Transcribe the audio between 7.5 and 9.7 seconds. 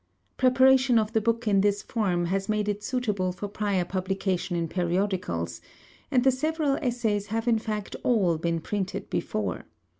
fact all been printed before.